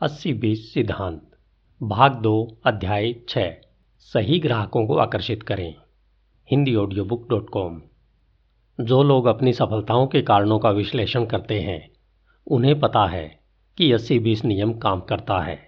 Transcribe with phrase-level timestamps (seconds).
[0.00, 1.30] अस्सी बीस सिद्धांत,
[1.82, 3.54] भाग दो, अध्याय छः
[3.98, 5.74] सही ग्राहकों को आकर्षित करें।
[6.50, 7.82] Hindi audio book dot com
[8.80, 11.90] जो लोग अपनी सफलताओं के कारणों का विश्लेषण करते हैं,
[12.46, 13.40] उन्हें पता है
[13.78, 15.58] कि अस्सी बीस नियम काम करता है।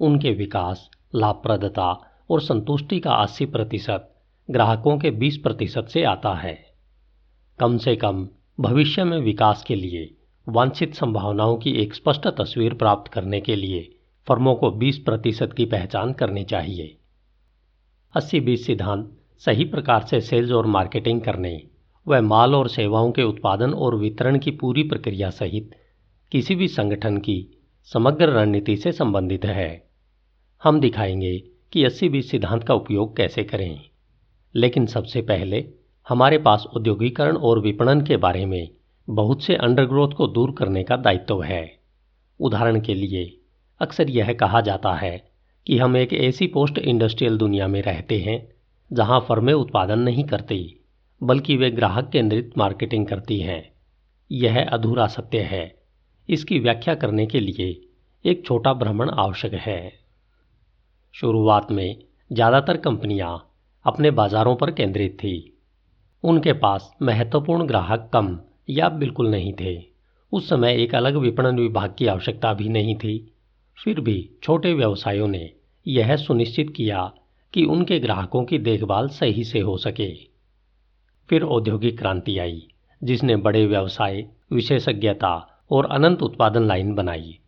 [0.00, 4.14] उनके विकास, लाभप्रदता और संतुष्टि का अस्सी प्रतिशत
[4.50, 6.72] ग्राहकों के बीस प्रतिशत से आता है।
[7.58, 8.28] कम से कम
[8.60, 10.16] भविष्य में विकास के लिए
[10.48, 13.94] वांछित संभावनाओं की एक स्पष्ट तस्वीर प्राप्त करने के लिए
[14.28, 16.96] फर्मों को 20 प्रतिशत की पहचान करनी चाहिए।
[18.16, 21.62] अस्सी बीस सिद्धांत सही प्रकार से सेल्स और मार्केटिंग करने
[22.08, 25.70] व माल और सेवाओं के उत्पादन और वितरण की पूरी प्रक्रिया सहित
[26.32, 29.88] किसी भी संगठन की समग्र रणनीति से संबंधित है।
[30.62, 31.38] हम दिखाएँगे
[31.72, 33.80] कि अस्सी बीस सिद्धांत का उपयोग कैसे करें।
[34.54, 35.68] लेकिन सबसे पहले
[36.08, 38.75] हमारे पास औद्योगिकरण और विपणन के बारे में
[39.10, 41.78] बहुत से अंडरग्रोथ को दूर करने का दायित्व है।
[42.40, 43.40] उदाहरण के लिए,
[43.80, 45.30] अक्सर यह कहा जाता है
[45.66, 48.52] कि हम एक ऐसी पोस्ट इंडस्ट्रियल दुनिया में रहते हैं,
[48.92, 50.80] जहाँ फर्में उत्पादन नहीं करती,
[51.22, 53.72] बल्कि वे ग्राहक केंद्रित मार्केटिंग करती हैं।
[54.32, 55.76] यह अधूरा सत्य है।
[56.28, 57.88] इसकी व्याख्या करने के लिए
[58.24, 59.92] एक छोटा भ्रमण आवश्यक है।
[61.12, 61.96] शुरुआत में
[62.32, 63.52] ज़्यादातर कंपनियाँ
[63.84, 65.58] अपने बाजारों पर केंद्रित थी।
[66.24, 68.38] उनके पास महत्वपूर्ण ग्राहक कम
[68.70, 69.82] या बिल्कुल नहीं थे।
[70.32, 73.32] उस समय एक अलग विपणन विभाग की आवश्यकता भी नहीं थी।
[73.84, 75.52] फिर भी छोटे व्यवसायों ने
[75.86, 77.12] यह सुनिश्चित किया
[77.52, 80.14] कि उनके ग्राहकों की देखभाल सही से हो सके।
[81.28, 82.68] फिर औद्योगिक क्रांति आई,
[83.04, 87.38] जिसने बड़े व्यवसाय, विशेषज्ञता और अनंत उत्पादन लाइन बनाई।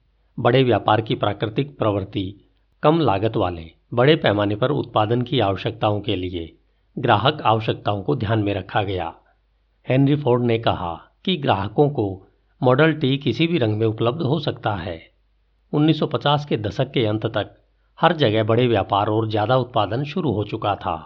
[0.41, 2.35] बड़े व्यापार की प्राकृतिक प्रवृत्ति,
[2.83, 6.57] कम लागत वाले, बड़े पैमाने पर उत्पादन की आवश्यकताओं के लिए
[6.99, 9.15] ग्राहक आवश्यकताओं को ध्यान में रखा गया।
[9.89, 12.07] हेनरी फोर्ड ने कहा कि ग्राहकों को
[12.61, 15.01] मॉडल टी किसी भी रंग में उपलब्ध हो सकता है।
[15.73, 17.55] 1950 के दशक के अंत तक
[17.99, 20.97] हर जगह बड़े व्यापार और ज़्यादा उत्पादन शुरू हो चुका था।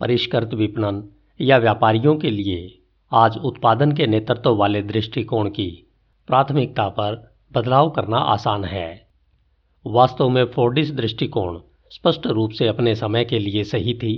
[0.00, 1.02] परिष्कृत विपणन
[1.40, 2.78] या व्यापारियों के लिए
[3.12, 5.70] आज उत्पादन के नेतृत्व वाले दृष्टिकोण की
[6.28, 7.14] प्राथमिकता पर
[7.52, 8.88] बदलाव करना आसान है।
[9.84, 11.60] वास्तव में फोर्डिस दृष्टिकोण
[11.92, 14.14] स्पष्ट रूप से अपने समय के लिए सही थी।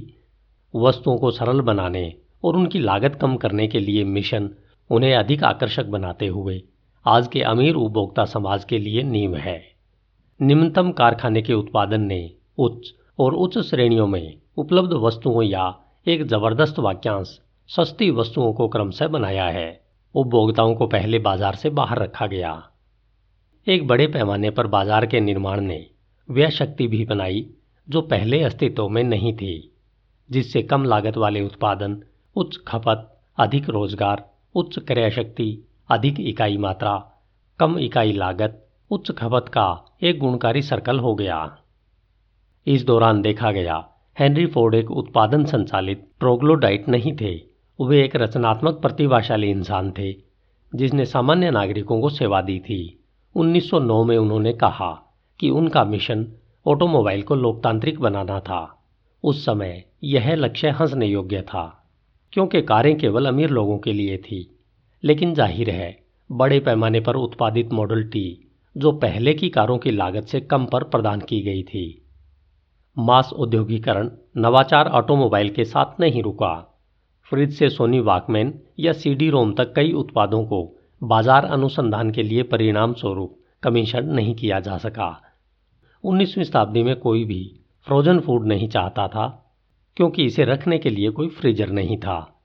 [0.75, 2.13] वस्तुओं को सरल बनाने
[2.45, 4.51] और उनकी लागत कम करने के लिए मिशन
[4.91, 6.63] उन्हें अधिक आकर्षक बनाते हुए,
[7.07, 9.61] आज के अमीर उपभोक्ता समाज के लिए नींव है।
[10.41, 15.75] निम्नतम कारखाने के उत्पादन ने उच्च और उच्च श्रेणियों में उपलब्ध वस्तुओं या
[16.07, 17.39] एक ज़बरदस्त वाक्यांश
[17.71, 19.81] सस्ती वस्तुओं को क्रमशः बनाया है।
[20.15, 22.53] उपभोक्ताओं को पहले बाज़ार से बाहर रखा गया।
[23.67, 25.85] एक बड़े पैमाने पर बाज़ार के निर्माण ने
[26.29, 27.47] वह शक्ति भी बनाई
[27.89, 29.73] जो पहले अस्तित्व में नहीं थी,
[30.31, 31.97] जिससे कम लागत वाले उत्पादन,
[32.37, 33.09] उच्च खपत,
[33.39, 34.25] अधिक रोज़गार
[34.55, 37.13] उच्च क्रय शक्ति अधिक इकाई मात्रा,
[37.59, 41.59] कम इकाई लागत, उच्च खपत का एक गुणकारी सर्कल हो गया।
[42.67, 43.89] इस दौरान देखा गया,
[44.19, 47.43] हेनरी फोर्ड एक उत्पादन संचालित ट्रोग्लोडाइट नहीं थे।
[47.81, 50.13] वे एक रचनात्मक प्रतिभाशाली इंसान थे,
[50.75, 56.27] जिसने सामान्य नागरिकों को सेवा दी थी। 1909 में उन्होंने कहा कि उनका मिशन
[56.67, 58.85] ऑटोमोबाइल को लोकतांत्रिक बनाना था।
[59.25, 61.80] उस समय यह लक्ष्य हंसने योग्य था।
[62.33, 64.47] क्योंकि कारें केवल अमीर लोगों के लिए थी।
[65.05, 65.97] लेकिन ज़ाहिर है,
[66.31, 70.85] बड़े पैमाने पर उत्पादित मॉडल टी, जो पहले की कारों की लागत से कम पर
[70.85, 72.07] प्रदान की गई थी।
[72.97, 76.55] मास औद्योगिकरण नवाचार ऑटोमोबाइल के साथ नहीं रुका।
[77.25, 80.63] फ्रिज से सोनी वाकमैन या सीडी रोम तक कई उत्पादों को
[81.03, 85.11] बाज़ार अनुसंधान के लिए परिणाम स्वरूप कमीशन नहीं किया जा सका।
[86.05, 89.50] 19वीं शताब्दी में कोई भी फ्रोजन फ़ूड नहीं चाहता था।
[89.97, 92.43] क्योंकि इसे रखने के लिए कोई फ्रीजर नहीं था।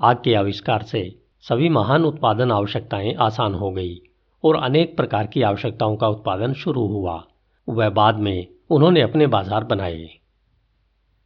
[0.00, 4.00] आग के आविष्कार से सभी महान उत्पादन आवश्यकताएँ आसान हो गई
[4.44, 7.22] और अनेक प्रकार की आवश्यकताओं का उत्पादन शुरू हुआ।
[7.68, 10.08] वह बाद में उन्होंने अपने बाज़ार बनाए।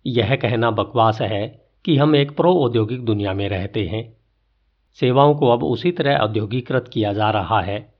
[0.07, 4.17] यह कहना बकवास है कि हम एक प्रो औद्योगिक दुनिया में रहते हैं।
[5.01, 7.95] सेवाओं को अब उसी तरह औद्योगिकृत किया जा रहा है,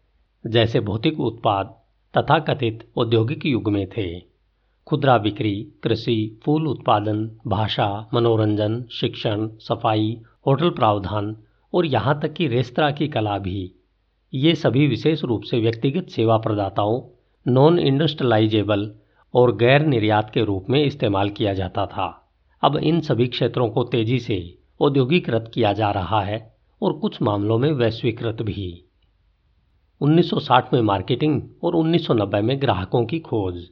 [0.47, 1.75] जैसे भौतिक उत्पाद
[2.15, 4.34] तथा कथित औद्योगिक युग में थे।
[4.87, 11.37] खुदरा बिक्री, कृषि, फूल उत्पादन, भाषा, मनोरंजन, शिक्षण, सफ़ाई, होटल प्रावधान
[11.75, 13.75] और यहाँ तक कि रेस्तरा की कला भी।
[14.35, 17.01] ये सभी विशेष रूप से व्यक्तिगत सेवा प्रदाताओं
[17.53, 18.91] नॉन इंडस्ट्रलाइजेबल
[19.35, 22.33] और गैर निर्यात के रूप में इस्तेमाल किया जाता था।
[22.63, 27.59] अब इन सभी क्षेत्रों को तेज़ी से औद्योगिकृत किया जा रहा है और कुछ मामलों
[27.59, 28.85] में वैश्वीकृत भी।
[30.01, 33.65] 1960 में मार्केटिंग और 1990 में ग्राहकों की खोज।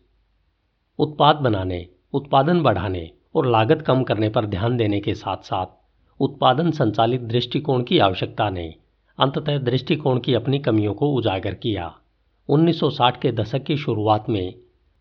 [0.99, 5.67] उत्पाद बनाने, उत्पादन बढ़ाने और लागत कम करने पर ध्यान देने के साथ साथ
[6.21, 8.75] उत्पादन संचालित दृष्टिकोण की आवश्यकता ने
[9.19, 11.94] अंततः दृष्टिकोण की अपनी कमियों को उजागर किया।
[12.49, 14.55] 1960 के दशक की शुरुआत में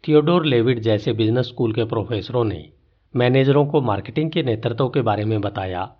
[0.07, 2.69] थियोडोर लेविड जैसे बिज़नेस स्कूल के प्रोफेसरों ने
[3.15, 5.95] मैनेजरों को मार्केटिंग के नेतृत्व के बारे में बताया।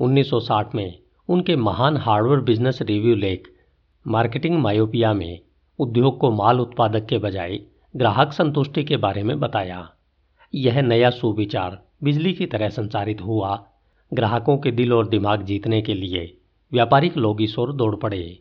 [0.00, 0.98] 1960 में
[1.28, 3.48] उनके महान हार्डवेयर बिज़नेस रिव्यू लेख
[4.06, 5.40] मार्केटिंग मायोपिया में
[5.78, 7.58] उद्योग को माल उत्पादक के बजाय
[7.94, 9.88] ग्राहक संतुष्टि के बारे में बताया।
[10.54, 13.54] यह नया सुविचार बिजली की तरह संचारित हुआ।
[14.12, 16.26] ग्राहकों के दिल और दिमाग जीतने के लिए
[16.72, 18.38] व्यापारिक लोग इस ओर दौड़ पड़े।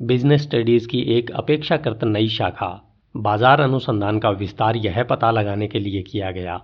[0.00, 2.70] बिज़नेस स्टडीज़ की एक अपेक्षाकृत नई शाखा,
[3.14, 6.56] बाज़ार अनुसंधान का विस्तार यह पता लगाने के लिए किया गया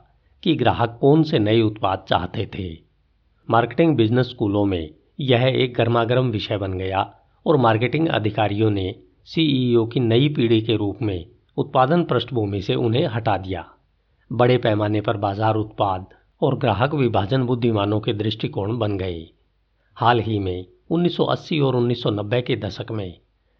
[0.42, 2.70] कि ग्राहक कौन से नए उत्पाद चाहते थे।
[3.48, 4.90] मार्केटिंग बिज़नेस स्कूलों में
[5.20, 7.02] यह एक गर्मागर्म विषय बन गया
[7.46, 8.94] और मार्केटिंग अधिकारियों ने,
[9.24, 11.26] सीईओ की नई पीढ़ी के रूप में
[11.60, 13.64] उत्पादन पृष्ठभूमि से उन्हें हटा दिया।
[14.30, 16.06] बड़े पैमाने पर बाज़ार उत्पाद
[16.42, 19.28] और ग्राहक विभाजन बुद्धिमानों के दृष्टिकोण बन गए।
[19.96, 23.18] हाल ही में 1980 और 1990 के दशक में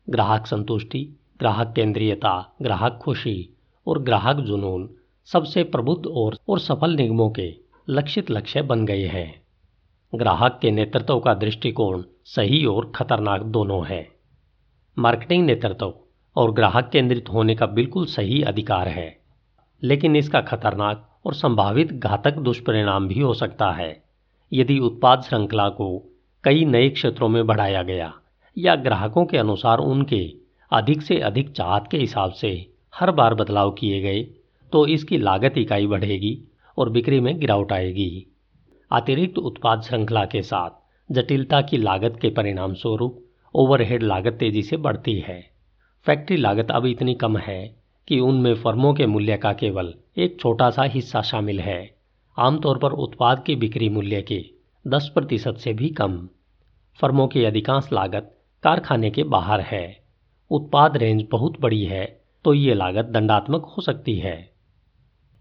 [0.09, 3.57] ग्राहक संतुष्टि, ग्राहक केंद्रीयता, ग्राहक खुशी
[3.87, 4.89] और ग्राहक जुनून
[5.29, 7.55] सबसे प्रबुद्ध और और सफल निगमों के
[7.89, 9.43] लक्षित लक्ष्य बन गए हैं।
[10.13, 14.07] ग्राहक के नेतृत्व का दृष्टिकोण सही और खतरनाक दोनों है।
[14.97, 15.95] मार्केटिंग नेतृत्व
[16.37, 19.21] और ग्राहक केंद्रित होने का बिल्कुल सही अधिकार है।
[19.83, 24.03] लेकिन इसका खतरनाक और संभावित घातक दुष्परिणाम भी हो सकता है।
[24.53, 25.89] यदि उत्पाद श्रृंखला को
[26.45, 28.13] कई नए क्षेत्रों में बढ़ाया गया
[28.57, 30.33] या ग्राहकों के अनुसार उनके
[30.73, 34.23] अधिक से अधिक चाहत के हिसाब से हर बार बदलाव किए गए
[34.73, 36.39] तो इसकी लागत इकाई बढ़ेगी
[36.79, 38.27] और बिक्री में गिरावट आएगी।
[38.91, 40.71] अतिरिक्त उत्पाद श्रृंखला के साथ
[41.11, 43.25] जटिलता की लागत के परिणाम स्वरूप
[43.55, 45.51] ओवरहेड लागत तेज़ी से बढ़ती है।
[46.07, 47.77] फैक्ट्री लागत अब इतनी कम है
[48.09, 51.97] कि उनमें फर्मों के मूल्य का केवल एक छोटा सा हिस्सा शामिल है।
[52.37, 54.41] आमतौर पर उत्पाद की बिक्री मूल्य के
[54.85, 56.29] 10 प्रतिशत से भी कम।
[57.01, 60.05] फर्मों की अधिकांश लागत कारखाने के बाहर है।
[60.51, 62.05] उत्पाद रेंज बहुत बड़ी है
[62.45, 64.51] तो ये लागत दंडात्मक हो सकती है।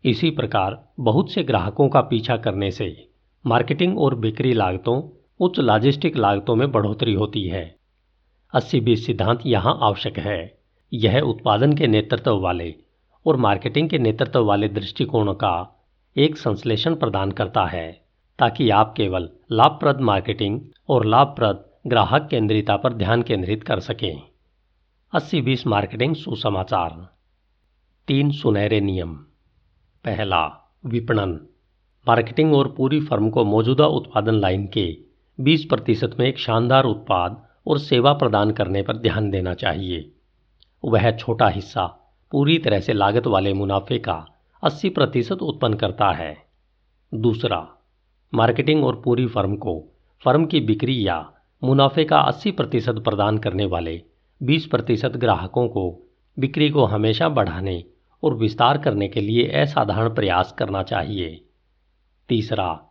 [0.03, 3.09] इसी प्रकार बहुत से ग्राहकों का पीछा करने से
[3.45, 5.01] मार्केटिंग और बिक्री लागतों,
[5.39, 7.78] उच्च लॉजिस्टिक लागतों में बढ़ोतरी होती है।
[8.53, 10.57] अस्सी बीस सिद्धांत यहाँ आवश्यक है।
[10.93, 12.75] यह उत्पादन के नेतृत्व वाले
[13.25, 15.85] और मार्केटिंग के नेतृत्व वाले दृष्टिकोण का
[16.17, 18.01] एक संश्लेषण प्रदान करता है,
[18.39, 24.21] ताकि आप केवल लाभप्रद मार्केटिंग और लाभप्रद ग्राहक केंद्रिता पर ध्यान केंद्रित कर सकें।
[25.13, 27.09] अस्सी बीस मार्केटिंग सुसमाचार।
[28.07, 29.13] तीन सुनहरे नियम।
[30.05, 31.39] पहला, विपणन।
[32.07, 34.97] मार्केटिंग और पूरी फर्म को मौजूदा उत्पादन लाइन के
[35.39, 40.11] 20 प्रतिशत में एक शानदार उत्पाद और सेवा प्रदान करने पर ध्यान देना चाहिए।
[40.85, 41.85] वह छोटा हिस्सा
[42.31, 44.25] पूरी तरह से लागत वाले मुनाफे का
[44.63, 46.37] 80 प्रतिशत उत्पन्न करता है।
[47.13, 47.69] दूसरा,
[48.33, 49.83] मार्केटिंग और पूरी फर्म को
[50.23, 51.31] फर्म की बिक्री या
[51.63, 54.01] मुनाफे का 80 प्रतिशत प्रदान करने वाले
[54.43, 55.99] 20 प्रतिशत ग्राहकों को
[56.39, 57.83] बिक्री को हमेशा बढ़ाने
[58.23, 61.45] और विस्तार करने के लिए असाधारण प्रयास करना चाहिए।
[62.29, 62.81] तीसरा,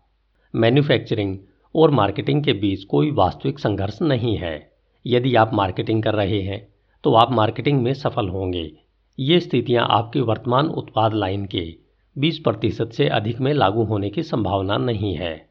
[0.54, 1.38] मैन्युफैक्चरिंग
[1.74, 4.67] और मार्केटिंग के बीच कोई वास्तविक संघर्ष नहीं है।
[5.04, 6.66] यदि आप मार्केटिंग कर रहे हैं
[7.04, 8.70] तो आप मार्केटिंग में सफल होंगे।
[9.18, 11.64] ये स्थितियाँ आपकी वर्तमान उत्पाद लाइन के
[12.16, 15.48] 20 प्रतिशत से अधिक में लागू होने की संभावना नहीं है,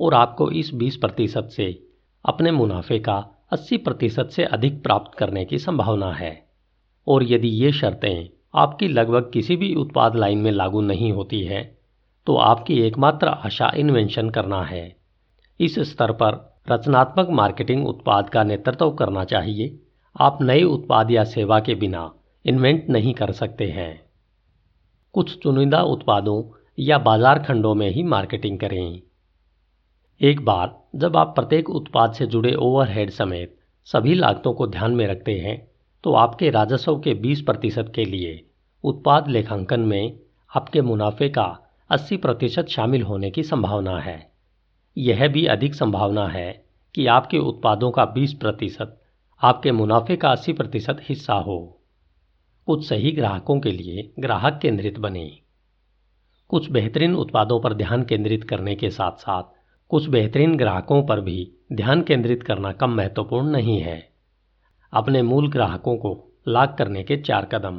[0.00, 1.66] और आपको इस 20 प्रतिशत से
[2.24, 6.32] अपने मुनाफे का 80 प्रतिशत से अधिक प्राप्त करने की संभावना है।
[7.06, 11.62] और यदि ये शर्तें आपकी लगभग किसी भी उत्पाद लाइन में लागू नहीं होती है
[12.26, 14.96] तो आपकी एकमात्र आशा इन्वेंशन करना है।
[15.60, 19.78] इस स्तर पर रचनात्मक मार्केटिंग उत्पाद का नेतृत्व करना चाहिए।
[20.16, 22.10] आप नए उत्पाद या सेवा के बिना
[22.44, 24.00] इन्वेंट नहीं कर सकते हैं।
[25.14, 26.42] कुछ चुनिंदा उत्पादों
[26.78, 29.00] या बाज़ार खंडों में ही मार्केटिंग करें।
[30.20, 35.06] एक बार जब आप प्रत्येक उत्पाद से जुड़े ओवरहेड समेत सभी लागतों को ध्यान में
[35.06, 35.58] रखते हैं
[36.04, 38.40] तो आपके राजस्व के 20 प्रतिशत के लिए
[38.84, 40.18] उत्पाद लेखांकन में
[40.50, 41.56] आपके मुनाफे का
[41.90, 44.29] 80 प्रतिशत शामिल होने की संभावना है।
[44.98, 49.02] यह भी अधिक संभावना है कि आपके उत्पादों का 20 प्रतिशत,
[49.42, 51.80] आपके मुनाफे का 80 प्रतिशत हिस्सा हो।
[52.66, 55.38] कुछ सही ग्राहकों के लिए ग्राहक केंद्रित बने।
[56.48, 59.42] कुछ बेहतरीन उत्पादों पर ध्यान केंद्रित करने के साथ साथ
[59.88, 64.10] कुछ बेहतरीन ग्राहकों पर भी ध्यान केंद्रित करना कम महत्वपूर्ण नहीं है।
[64.92, 67.78] अपने मूल ग्राहकों को लाग करने के चार कदम।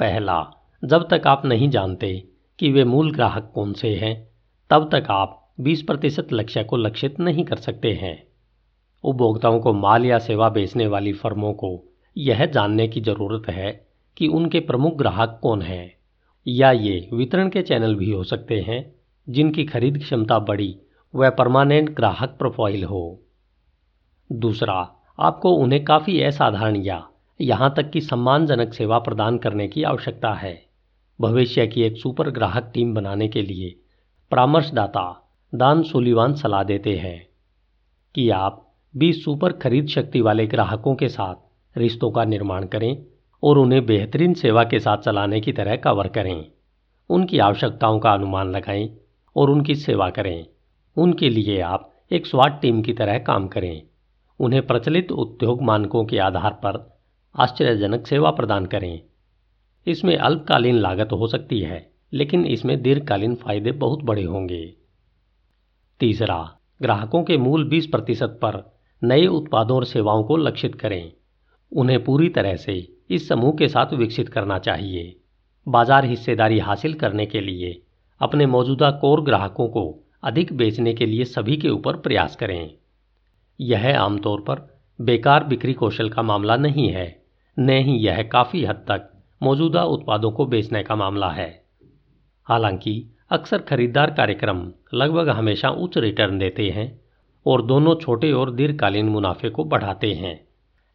[0.00, 0.50] पहला,
[0.84, 4.30] जब तक आप नहीं जानते कि वे मूल ग्राहक कौन से हैं,
[4.70, 8.22] तब तक आप 20 प्रतिशत लक्ष्य को लक्षित नहीं कर सकते हैं।
[9.04, 14.28] उपभोक्ताओं को माल या सेवा बेचने वाली फर्मों को यह जानने की ज़रूरत है कि
[14.28, 15.94] उनके प्रमुख ग्राहक कौन हैं,
[16.46, 18.94] या ये वितरण के चैनल भी हो सकते हैं,
[19.28, 20.76] जिनकी खरीद क्षमता बड़ी
[21.14, 23.20] व परमानेंट ग्राहक प्रोफ़ाइल हो।
[24.32, 27.08] दूसरा, आपको उन्हें काफ़ी असाधारण या
[27.40, 30.66] यहाँ तक कि सम्मानजनक सेवा प्रदान करने की आवश्यकता है।
[31.20, 33.74] भविष्य की एक सुपर ग्राहक टीम बनाने के लिए
[34.30, 35.21] परामर्शदाता
[35.54, 37.28] दान सुलीवान सलाह देते हैं
[38.14, 41.34] कि आप 20 सुपर खरीद शक्ति वाले ग्राहकों के साथ
[41.78, 43.04] रिश्तों का निर्माण करें
[43.42, 46.46] और उन्हें बेहतरीन सेवा के साथ चलाने की तरह कवर करें।
[47.10, 48.96] उनकी आवश्यकताओं का अनुमान लगाएँ
[49.36, 50.46] और उनकी सेवा करें।
[50.96, 53.82] उनके लिए आप एक स्वाट टीम की तरह काम करें।
[54.40, 56.98] उन्हें प्रचलित उद्योग मानकों के आधार पर
[57.38, 59.00] आश्चर्यजनक सेवा प्रदान करें।
[59.86, 64.81] इसमें अल्पकालीन लागत हो सकती है, लेकिन इसमें दीर्घकालीन फ़ायदे बहुत बड़े होंगे।
[66.02, 71.12] तीसरा, ग्राहकों के मूल 20 प्रतिशत पर नए उत्पादों और सेवाओं को लक्षित करें।
[71.72, 75.16] उन्हें पूरी तरह से इस समूह के साथ विकसित करना चाहिए।
[75.68, 77.82] बाज़ार हिस्सेदारी हासिल करने के लिए
[78.20, 82.74] अपने मौजूदा कोर ग्राहकों को अधिक बेचने के लिए सभी के ऊपर प्रयास करें।
[83.60, 87.22] यह आमतौर पर बेकार बिक्री कौशल का मामला नहीं है,
[87.58, 91.64] न ही यह काफ़ी हद तक मौजूदा उत्पादों को बेचने का मामला है।
[92.44, 94.58] हालाँकि अक्सर खरीदार कार्यक्रम
[94.94, 97.00] लगभग हमेशा उच्च रिटर्न देते हैं
[97.46, 100.44] और दोनों छोटे और दीर्घकालीन मुनाफे को बढ़ाते हैं।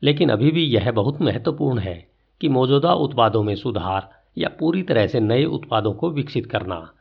[0.03, 1.95] लेकिन अभी भी यह बहुत महत्वपूर्ण है
[2.41, 6.93] कि मौजूदा उत्पादों में सुधार या पूरी तरह से नए उत्पादों को विकसित करना।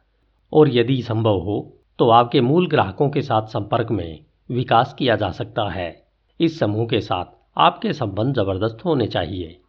[0.53, 4.19] और यदि संभव हो तो आपके मूल ग्राहकों के साथ संपर्क में
[4.51, 6.05] विकास किया जा सकता है।
[6.41, 7.25] इस समूह के साथ
[7.59, 9.61] आपके संबंध ज़बरदस्त होने चाहिए।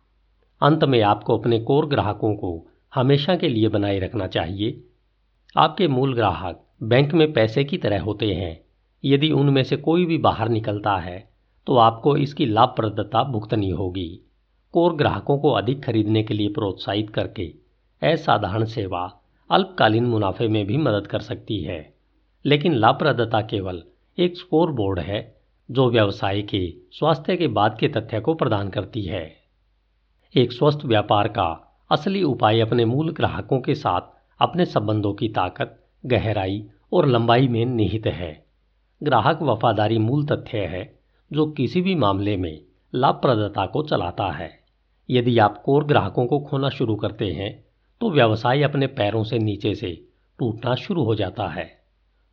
[0.61, 4.83] अंत में आपको अपने कोर ग्राहकों को हमेशा के लिए बनाए रखना चाहिए।
[5.55, 8.59] आपके मूल ग्राहक बैंक में पैसे की तरह होते हैं।
[9.03, 11.29] यदि उनमें से कोई भी बाहर निकलता है
[11.67, 14.19] तो आपको इसकी लाभप्रदता भुगतनी होगी।
[14.73, 17.53] कोर ग्राहकों को अधिक खरीदने के लिए प्रोत्साहित करके
[18.01, 19.01] असाधारण सेवा
[19.49, 21.93] अल्पकालीन मुनाफे में भी मदद कर सकती है।
[22.45, 23.83] लेकिन लाभप्रदता केवल
[24.17, 25.35] एक स्कोर बोर्ड है,
[25.71, 29.35] जो व्यवसाय के स्वास्थ्य के बाद के तथ्य को प्रदान करती है।
[30.35, 31.47] एक स्वस्थ व्यापार का
[31.91, 36.63] असली उपाय अपने मूल ग्राहकों के साथ अपने संबंधों की ताकत, गहराई
[36.93, 38.45] और लंबाई में निहित है।
[39.03, 40.99] ग्राहक वफादारी मूल तथ्य है,
[41.33, 42.61] जो किसी भी मामले में
[42.95, 44.59] लाभप्रदता को चलाता है।
[45.09, 47.65] यदि आप कोर ग्राहकों को खोना शुरू करते हैं
[48.01, 50.07] तो व्यवसाय अपने पैरों से नीचे से
[50.39, 51.81] टूटना शुरू हो जाता है।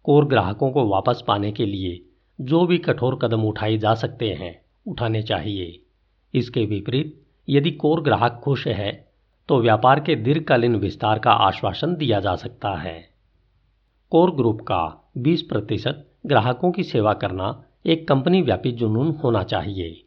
[0.05, 2.05] कोर ग्राहकों को वापस पाने के लिए
[2.41, 5.81] जो भी कठोर कदम उठाए जा सकते हैं, उठाने चाहिए।
[6.35, 9.04] इसके विपरीत, यदि कोर ग्राहक खुश है
[9.49, 13.09] तो व्यापार के दीर्घकालीन विस्तार का आश्वासन दिया जा सकता है।
[14.11, 20.05] कोर ग्रुप का 20 प्रतिशत ग्राहकों की सेवा करना एक कंपनी व्यापी जुनून होना चाहिए।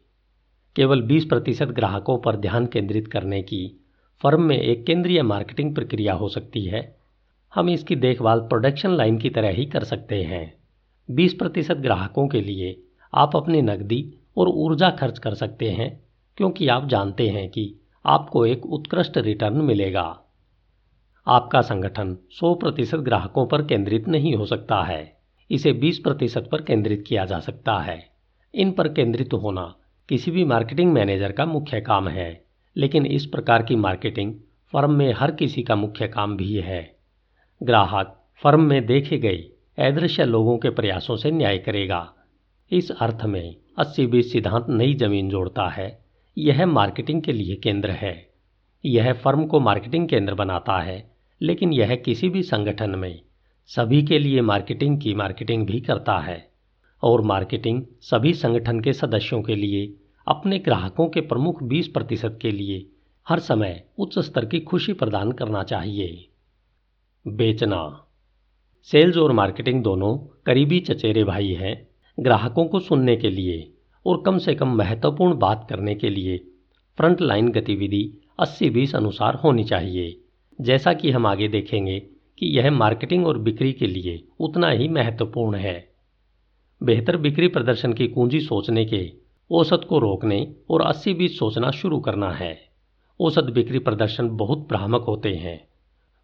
[0.76, 3.80] केवल 20 प्रतिशत ग्राहकों पर ध्यान केंद्रित करने की
[4.22, 6.96] फर्म में एक केंद्रीय मार्केटिंग प्रक्रिया हो सकती है।
[7.54, 10.54] हम इसकी देखभाल प्रोडक्शन लाइन की तरह ही कर सकते हैं।
[11.10, 12.82] 20 प्रतिशत ग्राहकों के लिए
[13.14, 16.04] आप अपनी नकदी और ऊर्जा खर्च कर सकते हैं,
[16.36, 20.20] क्योंकि आप जानते हैं कि आपको एक उत्कृष्ट रिटर्न मिलेगा।
[21.26, 25.18] आपका संगठन 100 प्रतिशत ग्राहकों पर केंद्रित नहीं हो सकता है।
[25.50, 28.08] इसे 20 प्रतिशत पर केंद्रित किया जा सकता है।
[28.54, 29.74] इन पर केंद्रित होना
[30.08, 32.44] किसी भी मार्केटिंग मैनेजर का मुख्य काम है,
[32.76, 34.34] लेकिन इस प्रकार की मार्केटिंग
[34.72, 36.96] फर्म में हर किसी का मुख्य काम भी है।
[37.62, 39.44] ग्राहक फर्म में देखे गए
[39.78, 42.14] अदृश्य लोगों के प्रयासों से न्याय करेगा।
[42.70, 46.07] इस अर्थ में अस्सी बीस सिद्धांत नई ज़मीन जोड़ता है।
[46.38, 48.28] यह मार्केटिंग के लिए केंद्र है।
[48.84, 51.10] यह फर्म को मार्केटिंग केंद्र बनाता है,
[51.42, 53.20] लेकिन यह किसी भी संगठन में
[53.66, 56.50] सभी के लिए मार्केटिंग की मार्केटिंग भी करता है
[57.02, 59.94] और मार्केटिंग सभी संगठन के सदस्यों के लिए,
[60.28, 62.86] अपने ग्राहकों के प्रमुख 20 प्रतिशत के लिए
[63.28, 66.28] हर समय उच्च स्तर की खुशी प्रदान करना चाहिए।
[67.28, 68.06] बेचना।
[68.82, 71.88] सेल्स और मार्केटिंग दोनों करीबी चचेरे भाई हैं।
[72.20, 73.74] ग्राहकों को सुनने के लिए
[74.08, 76.38] और कम से कम महत्वपूर्ण बात करने के लिए
[76.98, 80.20] फ्रंट लाइन गतिविधि 80-20 अनुसार होनी चाहिए।
[80.60, 81.98] जैसा कि हम आगे देखेंगे
[82.38, 85.88] कि यह मार्केटिंग और बिक्री के लिए उतना ही महत्वपूर्ण है।
[86.82, 89.12] बेहतर बिक्री प्रदर्शन की कुंजी सोचने के
[89.50, 92.58] औसत को रोकने और अस्सी बीस सोचना शुरू करना है।
[93.20, 95.68] औसत बिक्री प्रदर्शन बहुत भ्रामक होते हैं।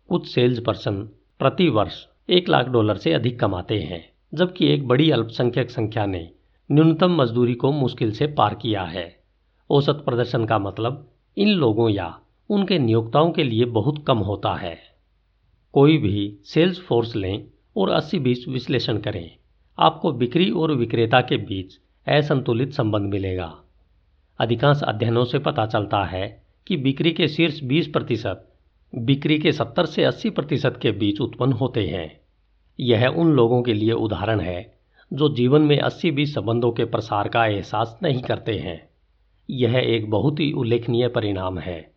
[0.08, 1.02] कुछ सेल्स पर्सन
[1.38, 6.30] प्रति वर्ष एक लाख डॉलर से अधिक कमाते हैं, जबकि एक बड़ी अल्पसंख्यक संख्या ने
[6.72, 9.16] न्यूनतम मजदूरी को मुश्किल से पार किया है।
[9.70, 14.78] औसत प्रदर्शन का मतलब इन लोगों या उनके नियोक्ताओं के लिए बहुत कम होता है।
[15.72, 17.44] कोई भी सेल्स फोर्स लें
[17.76, 19.30] और अस्सी बीस विश्लेषण करें।
[19.78, 21.74] आपको बिक्री और विक्रेता के बीच
[22.08, 23.58] असंतुलित संबंध मिलेगा।
[24.40, 28.52] अधिकांश अध्ययनों से पता चलता है कि बिक्री के शीर्ष 20 प्रतिशत,
[28.94, 32.20] बिक्री के 70 से 80 प्रतिशत के बीच उत्पन्न होते हैं।
[32.80, 34.73] यह उन लोगों के लिए उदाहरण है
[35.14, 38.88] जो जीवन में 80 बीस संबंधों के प्रसार का एहसास नहीं करते हैं।
[39.50, 41.94] यह एक बहुत ही उल्लेखनीय परिणाम है।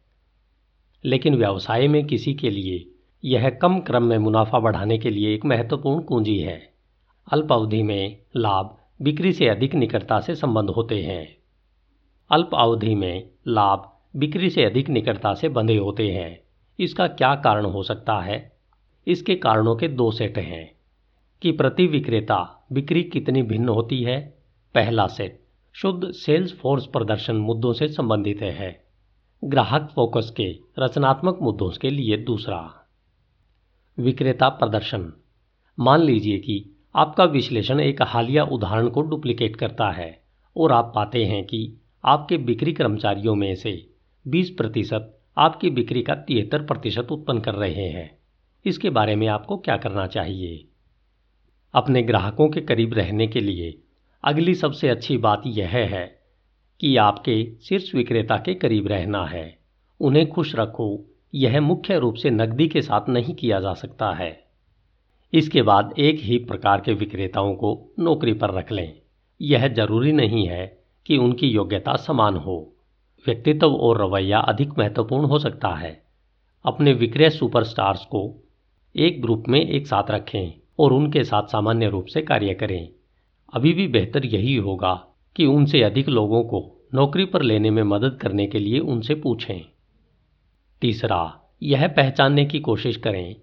[1.05, 2.91] लेकिन व्यवसाय में किसी के लिए
[3.25, 6.73] यह कम क्रम में मुनाफा बढ़ाने के लिए एक महत्वपूर्ण कुंजी है।
[7.31, 11.37] अल्प अवधि में लाभ बिक्री से अधिक निकटता से संबंध होते हैं।
[12.31, 16.39] अल्प अवधि में लाभ बिक्री से अधिक निकटता से बंधे होते हैं।
[16.79, 18.57] इसका क्या कारण हो सकता है?
[19.07, 20.71] इसके कारणों के दो सेट हैं
[21.41, 24.37] कि प्रति विक्रेता बिक्री कितनी भिन्न होती है?
[24.75, 25.43] पहला सेट।
[25.73, 28.83] शुद्ध सेल्स फोर्स प्रदर्शन मुद्दों से संबंधित है।
[29.43, 32.89] ग्राहक फोकस के रचनात्मक मुद्दों के लिए दूसरा।
[33.99, 35.13] विक्रेता प्रदर्शन।
[35.79, 40.23] मान लीजिए कि आपका विश्लेषण एक हालिया उदाहरण को डुप्लीकेट करता है
[40.57, 41.73] और आप पाते हैं कि
[42.05, 43.89] आपके बिक्री कर्मचारियों में से
[44.27, 48.17] 20 प्रतिशत आपकी बिक्री का तिहत्तर प्रतिशत उत्पन्न कर रहे हैं।
[48.65, 50.66] इसके बारे में आपको क्या करना चाहिए?
[51.73, 53.79] अपने ग्राहकों के करीब रहने के लिए।
[54.23, 56.19] अगली सबसे अच्छी बात यह है
[56.81, 59.57] कि आपके शीर्ष विक्रेता के करीब रहना है।
[59.99, 61.05] उन्हें खुश रखो,
[61.35, 64.43] यह मुख्य रूप से नकदी के साथ नहीं किया जा सकता है।
[65.33, 68.99] इसके बाद एक ही प्रकार के विक्रेताओं को नौकरी पर रख लें।
[69.41, 72.73] यह ज़रूरी नहीं है कि उनकी योग्यता समान हो।
[73.27, 76.03] व्यक्तित्व और रवैया अधिक महत्वपूर्ण हो सकता है।
[76.65, 78.43] अपने विक्रय सुपरस्टार्स को
[78.95, 82.89] एक ग्रुप में एक साथ रखें। और उनके साथ सामान्य रूप से कार्य करें।
[83.53, 84.93] अभी भी बेहतर यही होगा
[85.35, 89.61] कि उनसे अधिक लोगों को नौकरी पर लेने में मदद करने के लिए उनसे पूछें।
[90.81, 93.35] तीसरा, यह पहचानने की कोशिश करें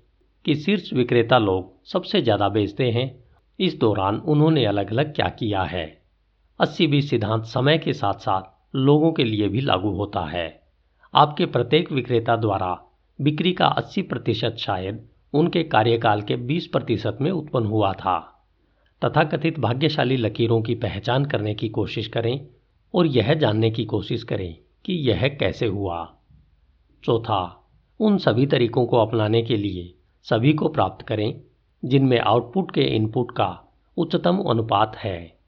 [0.45, 3.25] कि शीर्ष विक्रेता लोग सबसे ज़्यादा बेचते हैं।
[3.59, 6.03] इस दौरान उन्होंने अलग अलग क्या किया है?
[6.61, 10.62] अस्सी बीस सिद्धांत समय के साथ साथ लोगों के लिए भी लागू होता है।
[11.14, 12.79] आपके प्रत्येक विक्रेता द्वारा
[13.21, 18.47] बिक्री का 80 प्रतिशत शायद उनके कार्यकाल के 20 प्रतिशत में उत्पन्न हुआ था।
[19.05, 22.47] तथा कथित भाग्यशाली लकीरों की पहचान करने की कोशिश करें
[22.95, 26.14] और यह जानने की कोशिश करें कि यह कैसे हुआ।
[27.05, 31.41] चौथा, उन सभी तरीकों को अपनाने के लिए सभी को प्राप्त करें
[31.85, 35.39] जिनमें आउटपुट के इनपुट का उच्चतम अनुपात है।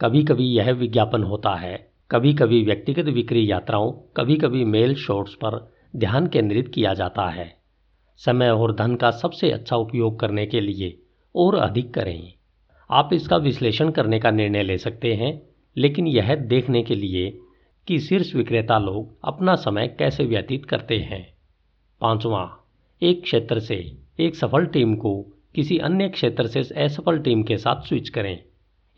[0.00, 5.34] कभी कभी यह विज्ञापन होता है। कभी कभी व्यक्तिगत विक्री यात्राओं कभी कभी मेल शॉर्ट्स
[5.34, 7.56] पर ध्यान केंद्रित किया जाता है।
[8.16, 10.98] समय और धन का सबसे अच्छा उपयोग करने के लिए
[11.36, 12.32] और अधिक करें।
[12.90, 15.42] आप इसका विश्लेषण करने का निर्णय ले सकते हैं,
[15.76, 17.38] लेकिन यह देखने के लिए
[17.88, 21.34] कि शीर्ष विक्रेता लोग अपना समय कैसे व्यतीत करते हैं।
[22.00, 22.58] पांचवा,
[23.02, 25.22] एक क्षेत्र से एक सफल टीम को
[25.54, 28.42] किसी अन्य क्षेत्र से असफल टीम के साथ स्विच करें।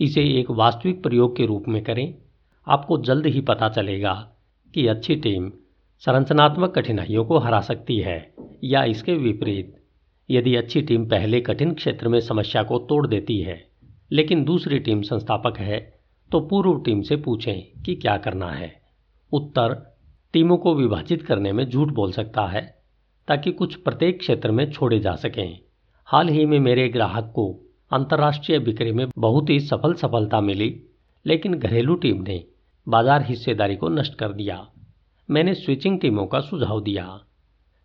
[0.01, 2.15] इसे एक वास्तविक प्रयोग के रूप में करें।
[2.69, 4.33] आपको जल्द ही पता चलेगा
[4.75, 5.53] कि अच्छी टीम
[6.03, 8.33] संरचनात्मक कठिनाइयों को हरा सकती है,
[8.65, 9.75] या इसके विपरीत,
[10.29, 13.57] यदि अच्छी टीम पहले कठिन क्षेत्र में समस्या को तोड़ देती है,
[14.11, 15.79] लेकिन दूसरी टीम संस्थापक है
[16.31, 18.71] तो पूर्व टीम से पूछें कि क्या करना है।
[19.33, 19.75] उत्तर,
[20.35, 22.63] टीमों को विभाजित करने में झूठ बोल सकता है,
[23.29, 25.59] ताकि कुछ प्रत्येक क्षेत्र में छोड़े जा सकें।
[26.09, 27.53] हाल ही में मेरे ग्राहक को
[27.91, 30.75] अंतर्राष्ट्रीय बिक्री में बहुत ही सफल सफलता मिली,
[31.27, 32.43] लेकिन घरेलू टीम ने
[32.87, 34.67] बाज़ार हिस्सेदारी को नष्ट कर दिया।
[35.31, 37.21] मैंने स्विचिंग टीमों का सुझाव दिया।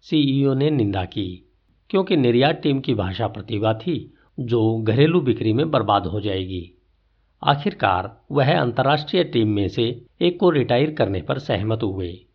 [0.01, 1.49] सीईओ ने निंदा की,
[1.89, 6.79] क्योंकि निर्यात टीम की भाषा प्रतिभा थी, जो घरेलू बिक्री में बर्बाद हो जाएगी।
[7.43, 12.25] आखिरकार, वह अंतर्राष्ट्रीय टीम में से एक को रिटायर करने पर सहमत हुए।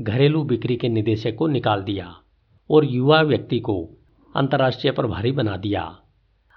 [0.00, 2.14] घरेलू बिक्री के निदेशक को निकाल दिया
[2.70, 3.82] और युवा व्यक्ति को
[4.36, 5.98] अंतर्राष्ट्रीय प्रभारी बना दिया।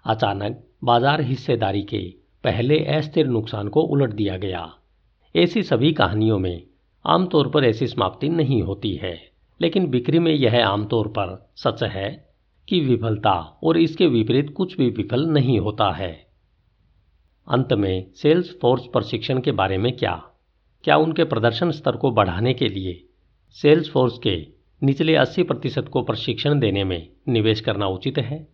[0.06, 2.04] अचानक, बाज़ार हिस्सेदारी के
[2.44, 4.70] पहले अस्थिर नुकसान को उलट दिया गया।
[5.36, 6.64] ऐसी सभी कहानियों में
[7.06, 12.34] आमतौर पर ऐसी समाप्ति नहीं होती है। लेकिन बिक्री में यह आमतौर पर सच है
[12.70, 16.28] कि विफलता और इसके विपरीत कुछ भी विफल नहीं होता है।
[17.48, 20.24] अंत में, सेल्स फोर्स प्रशिक्षण के बारे में क्या?
[20.84, 23.08] क्या उनके प्रदर्शन स्तर को बढ़ाने के लिए
[23.52, 24.48] सेल्स फोर्स के
[24.84, 28.48] निचले 80 प्रतिशत को प्रशिक्षण देने में निवेश करना उचित है?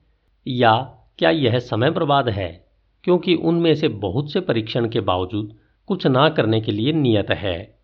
[0.47, 0.81] या
[1.17, 2.65] क्या यह समय बर्बाद है
[3.03, 5.55] क्योंकि उनमें से बहुत से परीक्षण के बावजूद
[5.87, 7.78] कुछ ना करने के लिए नियत है?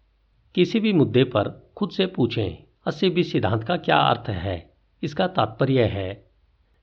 [0.55, 4.73] किसी भी मुद्दे पर खुद से पूछें। अस्सी बीस सिद्धांत का क्या अर्थ है?
[5.03, 6.25] इसका तात्पर्य है,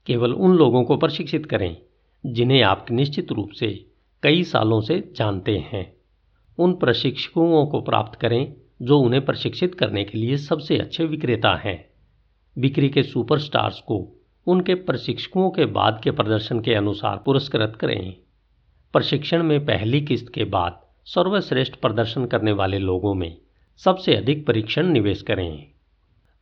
[0.05, 1.77] केवल उन लोगों को प्रशिक्षित करें,
[2.25, 3.85] जिन्हें आप निश्चित रूप से
[4.23, 5.97] कई सालों से जानते हैं।
[6.57, 11.89] उन प्रशिक्षकों को प्राप्त करें, जो उन्हें प्रशिक्षित करने के लिए सबसे अच्छे विक्रेता हैं।
[12.57, 18.15] बिक्री के सुपरस्टार्स को उनके प्रशिक्षकों के बाद के प्रदर्शन के अनुसार पुरस्कृत करें।
[18.93, 23.42] प्रशिक्षण में पहली किस्त के बाद सर्वश्रेष्ठ प्रदर्शन करने वाले लोगों में
[23.77, 25.67] सबसे अधिक परीक्षण निवेश करें।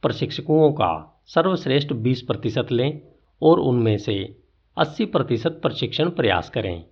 [0.02, 3.02] प्रशिक्षकों का सर्वश्रेष्ठ 20 प्रतिशत लें
[3.42, 4.38] और उनमें से
[4.78, 6.84] 80 प्रतिशत प्रशिक्षण प्रयास करें।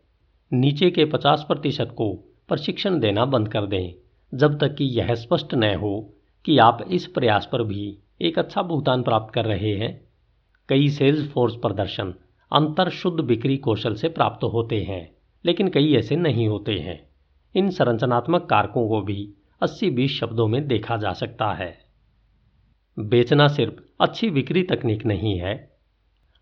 [0.54, 2.13] नीचे के 50 प्रतिशत को
[2.47, 3.93] प्रशिक्षण देना बंद कर दें,
[4.34, 6.13] जब तक कि यह स्पष्ट न हो
[6.45, 10.08] कि आप इस प्रयास पर भी एक अच्छा भुगतान प्राप्त कर रहे हैं।
[10.69, 12.13] कई सेल्स फोर्स प्रदर्शन
[12.52, 15.12] अंतर शुद्ध बिक्री कौशल से प्राप्त होते हैं,
[15.45, 17.10] लेकिन कई ऐसे नहीं होते हैं।
[17.56, 21.78] इन संरचनात्मक कारकों को भी अस्सी बीस शब्दों में देखा जा सकता है।
[22.98, 25.56] बेचना सिर्फ़ अच्छी बिक्री तकनीक नहीं है।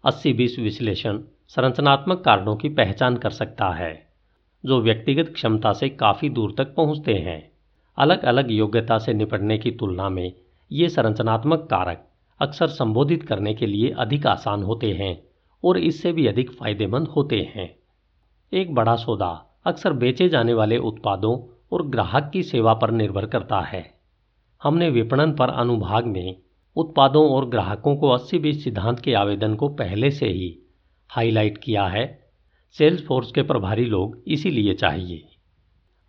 [0.04, 4.08] अस्सी बीस विश्लेषण संरचनात्मक कारणों की पहचान कर सकता है,
[4.64, 7.52] जो व्यक्तिगत क्षमता से काफ़ी दूर तक पहुँचते हैं।
[7.98, 10.32] अलग अलग योग्यता से निपटने की तुलना में
[10.72, 12.08] ये संरचनात्मक कारक
[12.40, 15.22] अक्सर संबोधित करने के लिए अधिक आसान होते हैं
[15.64, 17.70] और इससे भी अधिक फ़ायदेमंद होते हैं।
[18.54, 23.62] एक बड़ा सौदा अक्सर बेचे जाने वाले उत्पादों और ग्राहक की सेवा पर निर्भर करता
[23.62, 23.94] है।
[24.64, 26.36] हमने विपणन पर अनुभाग में
[26.76, 30.60] उत्पादों और ग्राहकों को अस्सी बीस सिद्धांत के आवेदन को पहले से ही
[31.10, 32.28] हाईलाइट किया है।
[32.72, 35.28] सेल्स फोर्स के प्रभारी लोग इसीलिए चाहिए।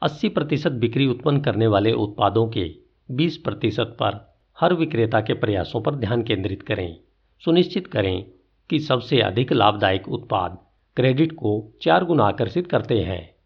[0.03, 2.75] 80 प्रतिशत बिक्री उत्पन्न करने वाले उत्पादों के
[3.11, 6.97] 20 प्रतिशत पर हर विक्रेता के प्रयासों पर ध्यान केंद्रित करें।
[7.45, 8.27] सुनिश्चित करें
[8.71, 10.59] कि सबसे अधिक लाभदायक उत्पाद
[10.97, 13.38] क्रेडिट को चार गुना आकर्षित करते हैं।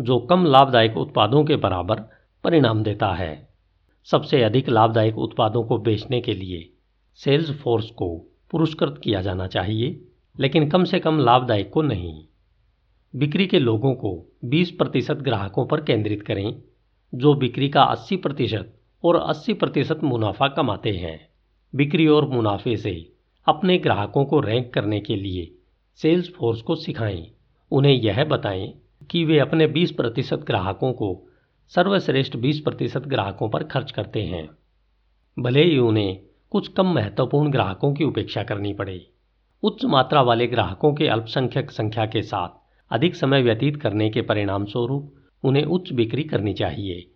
[0.00, 2.00] जो कम लाभदायक उत्पादों के बराबर
[2.44, 3.48] परिणाम देता है।
[4.04, 6.72] सबसे अधिक लाभदायक उत्पादों को बेचने के लिए
[7.14, 8.16] सेल्स फोर्स को
[8.50, 10.04] पुरस्कृत किया जाना चाहिए,
[10.40, 12.24] लेकिन कम से कम लाभदायक को नहीं।
[13.16, 16.62] बिक्री के लोगों को 20 प्रतिशत ग्राहकों पर केंद्रित करें,
[17.14, 21.28] जो बिक्री का 80 प्रतिशत और 80 प्रतिशत मुनाफा कमाते हैं।
[21.74, 23.12] बिक्री और मुनाफे से
[23.48, 25.54] अपने ग्राहकों को रैंक करने के लिए
[25.96, 27.30] सेल्स फोर्स को सिखाएँ।
[27.70, 31.28] उन्हें यह बताएँ कि वे अपने 20 प्रतिशत ग्राहकों को
[31.72, 34.48] सर्वश्रेष्ठ 20 प्रतिशत ग्राहकों पर खर्च करते हैं।
[35.38, 36.18] भले ही उन्हें
[36.52, 39.06] कुछ कम महत्वपूर्ण ग्राहकों की उपेक्षा करनी पड़े।
[39.62, 42.48] उच्च मात्रा वाले ग्राहकों के अल्पसंख्यक संख्या के साथ
[42.90, 47.08] अधिक समय व्यतीत करने के परिणाम स्वरूप उन्हें उच्च बिक्री करनी चाहिए।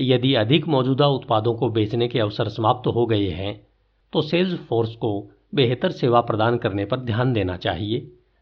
[0.00, 3.66] यदि अधिक मौजूदा उत्पादों को बेचने के अवसर समाप्त हो गए हैं
[4.12, 7.98] तो सेल्स फोर्स को बेहतर सेवा प्रदान करने पर ध्यान देना चाहिए,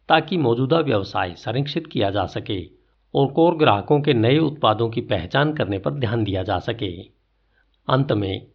[0.09, 2.78] ताकि मौजूदा व्यवसाय संरक्षित किया जा सके।
[3.15, 7.03] और कोर ग्राहकों के नए उत्पादों की पहचान करने पर ध्यान दिया जा सके।
[7.89, 8.47] अंत में,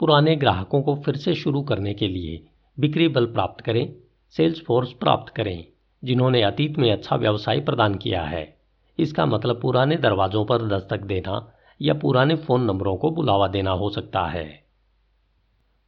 [0.00, 2.46] पुराने ग्राहकों को फिर से शुरू करने के लिए
[2.80, 3.94] बिक्री बल प्राप्त करें
[4.30, 5.64] सेल्स फोर्स प्राप्त करें,
[6.04, 8.56] जिन्होंने अतीत में अच्छा व्यवसाय प्रदान किया है।
[8.98, 13.90] इसका मतलब पुराने दरवाजों पर दस्तक देना या पुराने फ़ोन नंबरों को बुलावा देना हो
[13.90, 14.64] सकता है।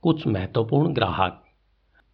[0.03, 1.45] कुछ महत्वपूर्ण ग्राहक।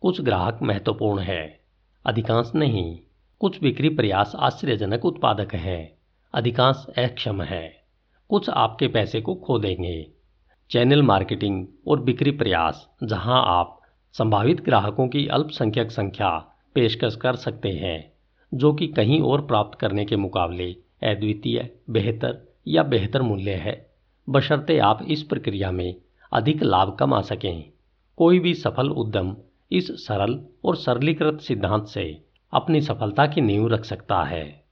[0.01, 1.61] कुछ ग्राहक महत्वपूर्ण है,
[2.07, 2.99] अधिकांश नहीं।
[3.41, 5.98] कुछ बिक्री प्रयास आश्चर्यजनक उत्पादक हैं।
[6.35, 7.83] अधिकांश अक्षम है।
[8.29, 10.07] कुछ आपके पैसे को खो देंगे।
[10.71, 13.81] चैनल मार्केटिंग और बिक्री प्रयास, जहाँ आप
[14.13, 16.31] संभावित ग्राहकों की अल्पसंख्यक संख्या
[16.75, 18.13] पेशकश कर सकते हैं,
[18.55, 23.91] जो कि कहीं और प्राप्त करने के मुकाबले अद्वितीय, बेहतर या बेहतर मूल्य है।
[24.29, 25.97] बशर्ते आप इस प्रक्रिया में
[26.33, 27.71] अधिक लाभ कमा सकें।
[28.17, 29.37] कोई भी सफल उद्यम
[29.73, 34.68] इस सरल और सरलीकृत सिद्धांत से अपनी सफलता की नींव रख सकता है।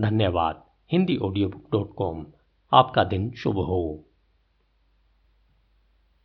[0.00, 2.26] धन्यवाद। Hindi audio book dot com
[2.72, 4.05] आपका दिन शुभ हो।